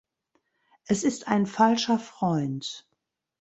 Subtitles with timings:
[0.87, 2.89] Es ist ein Falscher Freund.